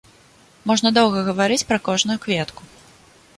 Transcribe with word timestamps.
Можна 0.71 0.91
доўга 0.97 1.19
гаварыць 1.27 1.61
пра 1.73 1.77
кожную 1.89 2.17
кветку. 2.25 2.61